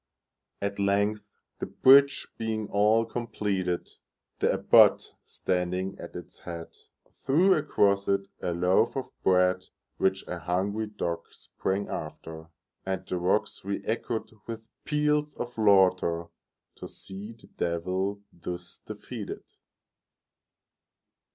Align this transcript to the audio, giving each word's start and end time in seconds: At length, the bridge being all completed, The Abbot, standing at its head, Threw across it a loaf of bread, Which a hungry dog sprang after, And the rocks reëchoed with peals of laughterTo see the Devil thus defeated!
At 0.63 0.79
length, 0.79 1.21
the 1.59 1.67
bridge 1.67 2.27
being 2.35 2.67
all 2.69 3.05
completed, 3.05 3.87
The 4.39 4.51
Abbot, 4.51 5.13
standing 5.27 5.95
at 5.99 6.15
its 6.15 6.39
head, 6.39 6.75
Threw 7.23 7.53
across 7.53 8.07
it 8.07 8.27
a 8.41 8.51
loaf 8.51 8.95
of 8.97 9.11
bread, 9.21 9.67
Which 9.97 10.27
a 10.27 10.39
hungry 10.39 10.87
dog 10.87 11.25
sprang 11.29 11.87
after, 11.87 12.47
And 12.83 13.05
the 13.05 13.17
rocks 13.19 13.61
reëchoed 13.63 14.31
with 14.47 14.63
peals 14.85 15.35
of 15.35 15.53
laughterTo 15.53 16.29
see 16.87 17.33
the 17.33 17.45
Devil 17.55 18.21
thus 18.33 18.79
defeated! 18.83 19.43